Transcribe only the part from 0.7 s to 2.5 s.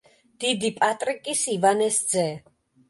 პატრიკის ივანეს ძე.